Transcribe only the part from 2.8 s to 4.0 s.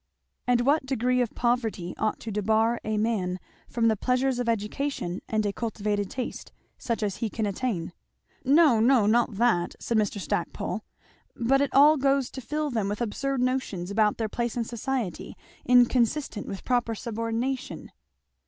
a man from the